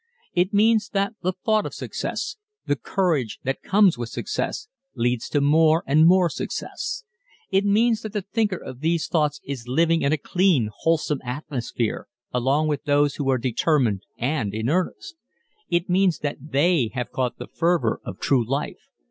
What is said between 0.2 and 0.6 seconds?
It